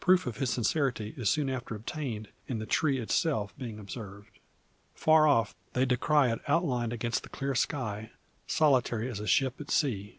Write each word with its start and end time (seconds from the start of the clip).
Proof 0.00 0.26
of 0.26 0.38
his 0.38 0.50
sincerity 0.50 1.14
is 1.16 1.30
soon 1.30 1.48
after 1.48 1.76
obtained 1.76 2.30
in 2.48 2.58
the 2.58 2.66
tree 2.66 2.98
itself 2.98 3.56
being 3.56 3.78
observed. 3.78 4.40
Far 4.96 5.28
off 5.28 5.54
they 5.74 5.86
descry 5.86 6.28
it 6.32 6.40
outlined 6.48 6.92
against 6.92 7.22
the 7.22 7.28
clear 7.28 7.54
sky, 7.54 8.10
solitary 8.48 9.08
as 9.08 9.20
a 9.20 9.28
ship 9.28 9.60
at 9.60 9.70
sea. 9.70 10.18